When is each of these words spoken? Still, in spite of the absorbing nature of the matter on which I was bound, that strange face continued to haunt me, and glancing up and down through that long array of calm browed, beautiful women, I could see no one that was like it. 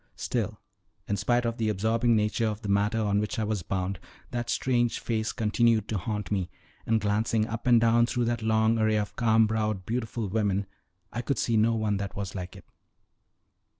Still, 0.15 0.59
in 1.07 1.15
spite 1.15 1.45
of 1.45 1.57
the 1.57 1.69
absorbing 1.69 2.15
nature 2.15 2.47
of 2.47 2.63
the 2.63 2.69
matter 2.69 2.97
on 2.99 3.19
which 3.19 3.37
I 3.37 3.43
was 3.43 3.61
bound, 3.61 3.99
that 4.31 4.49
strange 4.49 4.99
face 4.99 5.31
continued 5.31 5.87
to 5.89 5.99
haunt 5.99 6.31
me, 6.31 6.49
and 6.87 6.99
glancing 6.99 7.45
up 7.45 7.67
and 7.67 7.79
down 7.79 8.07
through 8.07 8.25
that 8.25 8.41
long 8.41 8.79
array 8.79 8.97
of 8.97 9.15
calm 9.15 9.45
browed, 9.45 9.85
beautiful 9.85 10.27
women, 10.27 10.65
I 11.13 11.21
could 11.21 11.37
see 11.37 11.55
no 11.55 11.75
one 11.75 11.97
that 11.97 12.15
was 12.15 12.33
like 12.33 12.55
it. 12.55 12.65